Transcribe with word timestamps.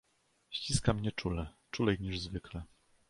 "Ściska 0.49 0.93
mnie 0.93 1.11
czule, 1.11 1.47
czulej 1.71 1.97
niż 1.99 2.19
zwykle." 2.19 2.63